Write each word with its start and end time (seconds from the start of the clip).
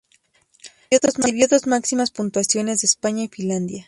Recibió 0.89 1.47
dos 1.47 1.67
máximas 1.67 2.09
puntuaciones 2.09 2.81
de 2.81 2.87
España 2.87 3.23
y 3.23 3.27
Finlandia. 3.27 3.79